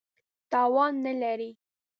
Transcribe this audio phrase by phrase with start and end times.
[0.51, 1.49] توان نه لري.